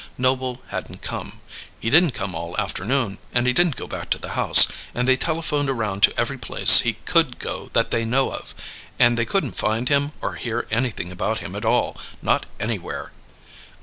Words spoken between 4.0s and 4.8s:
to the house;